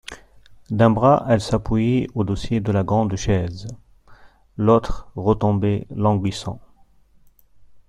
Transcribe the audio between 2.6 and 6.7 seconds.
la grande chaise; l'autre retombait languissant.